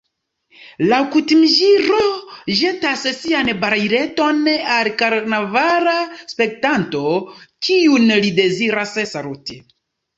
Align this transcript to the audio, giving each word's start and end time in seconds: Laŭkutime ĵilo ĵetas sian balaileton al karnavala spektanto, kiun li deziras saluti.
Laŭkutime 0.93 1.49
ĵilo 1.55 1.99
ĵetas 2.61 3.05
sian 3.19 3.53
balaileton 3.67 4.43
al 4.79 4.91
karnavala 5.05 5.97
spektanto, 6.35 7.07
kiun 7.69 8.13
li 8.27 8.37
deziras 8.45 9.01
saluti. 9.17 9.65